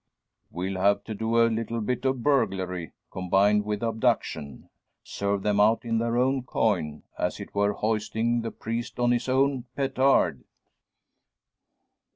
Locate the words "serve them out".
5.03-5.85